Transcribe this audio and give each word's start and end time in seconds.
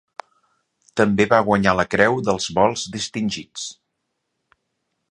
També 1.01 1.27
va 1.33 1.41
guanyar 1.49 1.75
la 1.81 1.85
Creu 1.91 2.17
dels 2.31 2.49
Vols 2.59 2.87
Distingits. 2.97 3.71